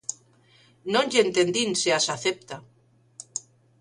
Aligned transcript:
Non 0.93 1.05
lle 1.11 1.23
entendín 1.27 1.69
se 1.81 1.89
as 1.99 2.05
acepta. 2.15 2.57